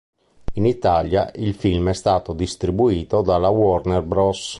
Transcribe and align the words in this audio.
In 0.55 0.65
Italia 0.65 1.31
il 1.35 1.53
film 1.53 1.89
è 1.89 1.93
stato 1.93 2.33
distribuito 2.33 3.21
dalla 3.21 3.49
Warner 3.49 4.01
Bros. 4.01 4.49